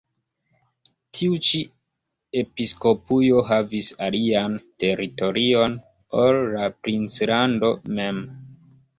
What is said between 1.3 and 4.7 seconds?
ĉi episkopujo havis alian